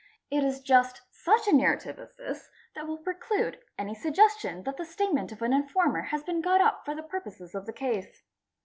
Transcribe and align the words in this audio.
It 0.31 0.43
is 0.43 0.61
just 0.63 1.03
such 1.11 1.47
a 1.47 1.53
narrative 1.55 1.99
as 1.99 2.15
this 2.17 2.49
that 2.73 2.87
will 2.87 2.97
preclude 2.97 3.59
any 3.77 3.93
suggestion 3.93 4.63
that 4.63 4.77
the 4.77 4.83
statement 4.83 5.31
of 5.31 5.43
an 5.43 5.53
informer 5.53 6.01
has 6.01 6.23
been 6.23 6.41
got 6.41 6.59
up 6.59 6.81
for 6.85 6.95
the 6.95 7.03
purposes 7.03 7.53
of 7.53 7.67
the 7.67 7.73
case. 7.73 8.23